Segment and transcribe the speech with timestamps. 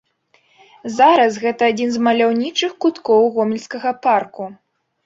[0.99, 4.53] Зараз гэта адзін з маляўнічых куткоў гомельскага парку.